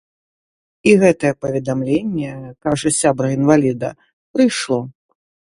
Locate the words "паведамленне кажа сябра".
1.43-3.27